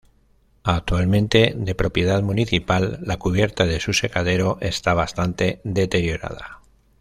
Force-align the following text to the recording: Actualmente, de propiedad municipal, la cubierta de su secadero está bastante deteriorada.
Actualmente, 0.63 1.53
de 1.55 1.75
propiedad 1.75 2.23
municipal, 2.23 2.97
la 3.03 3.17
cubierta 3.19 3.67
de 3.67 3.79
su 3.79 3.93
secadero 3.93 4.57
está 4.59 4.95
bastante 4.95 5.61
deteriorada. 5.63 6.59